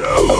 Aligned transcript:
Show. 0.00 0.39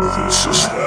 This 0.00 0.46
is 0.46 0.66
that. 0.66 0.83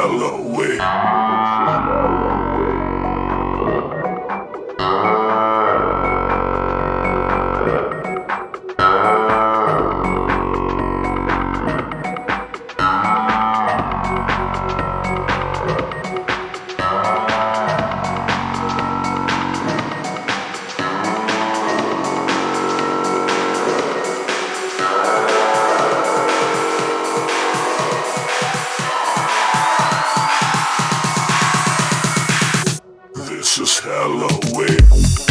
Halloween. 33.88 35.27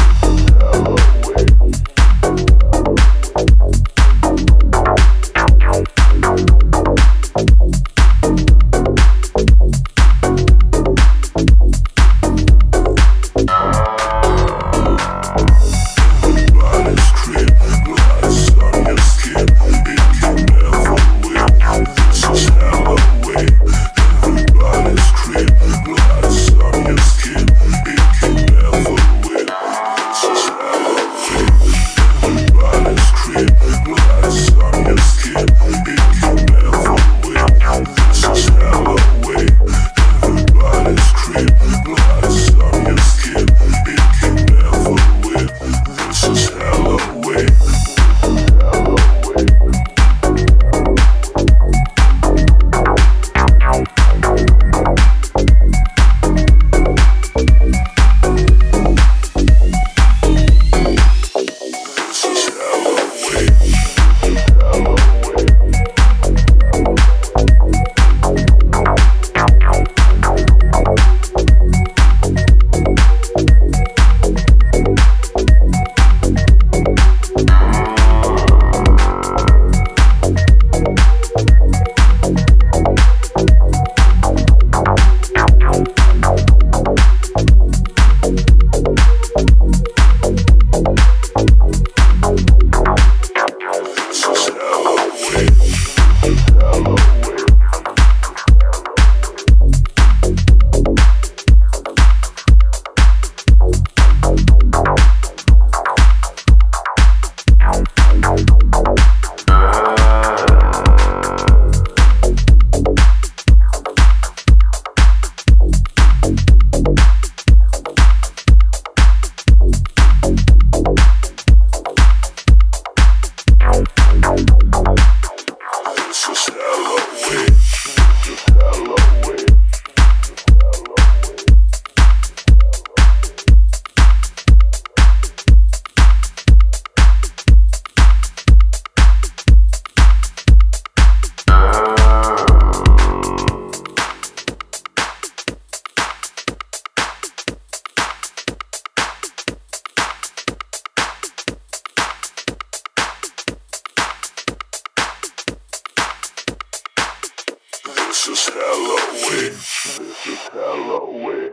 This 158.27 158.49
is 158.49 158.55
Halloween. 158.55 159.53
This 159.53 160.27
is 160.27 160.39
Halloween. 160.49 161.53